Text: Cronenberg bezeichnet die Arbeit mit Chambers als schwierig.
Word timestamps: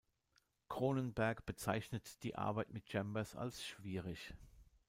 Cronenberg 0.67 1.45
bezeichnet 1.45 2.23
die 2.23 2.33
Arbeit 2.35 2.71
mit 2.73 2.91
Chambers 2.91 3.35
als 3.35 3.63
schwierig. 3.63 4.33